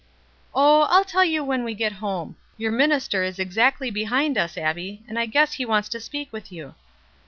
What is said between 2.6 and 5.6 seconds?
minister is exactly behind us, Abbie, and I guess